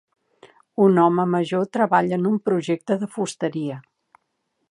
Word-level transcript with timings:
Un 0.85 0.95
home 1.01 1.25
major 1.33 1.67
treballa 1.77 2.17
en 2.21 2.25
un 2.31 2.41
projecte 2.49 2.99
de 3.05 3.11
fusteria. 3.17 3.77